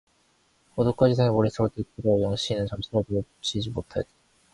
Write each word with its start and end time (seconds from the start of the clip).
오둑가지 0.77 1.13
생각이 1.13 1.35
머릿속에 1.35 1.69
들끓어서 1.75 2.23
영신은 2.23 2.65
잠시도 2.65 3.05
눈을 3.07 3.23
붙이지 3.37 3.69
못하였다. 3.69 4.09